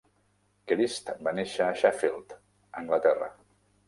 Grist 0.69 1.11
va 1.27 1.33
nàixer 1.39 1.63
a 1.67 1.75
Sheffield, 1.81 2.33
Anglaterra. 2.81 3.29